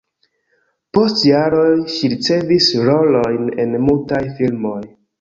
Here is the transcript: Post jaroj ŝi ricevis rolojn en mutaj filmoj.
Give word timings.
Post 0.97 1.19
jaroj 1.31 1.67
ŝi 1.97 2.11
ricevis 2.15 2.73
rolojn 2.91 3.57
en 3.67 3.81
mutaj 3.89 4.27
filmoj. 4.43 4.79